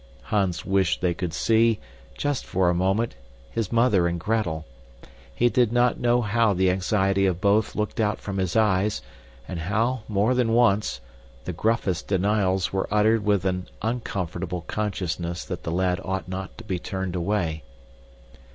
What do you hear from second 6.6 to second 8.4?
anxiety of both looked out from